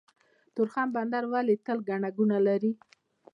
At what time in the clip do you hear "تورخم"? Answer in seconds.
0.55-0.87